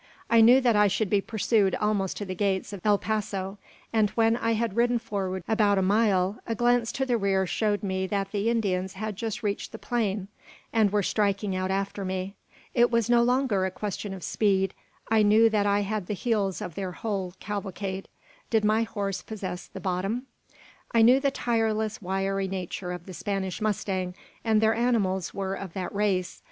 [0.31, 3.59] I knew that I should be pursued almost to the gates of El Paso;
[3.93, 7.83] and, when I had ridden forward about a mile, a glance to the rear showed
[7.83, 10.27] me that the Indians had just reached the plain,
[10.73, 12.35] and were striking out after me.
[12.73, 14.73] It was no longer a question of speed.
[15.11, 18.07] I knew that I had the heels of their whole cavalcade.
[18.49, 20.23] Did my horse possess the "bottom"?
[20.91, 25.73] I knew the tireless, wiry nature of the Spanish mustang; and their animals were of
[25.73, 26.39] that race.